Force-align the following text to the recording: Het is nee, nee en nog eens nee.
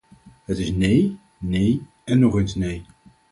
Het 0.43 0.57
is 0.57 0.71
nee, 0.73 1.19
nee 1.37 1.81
en 2.03 2.19
nog 2.19 2.35
eens 2.37 2.55
nee. 2.55 2.85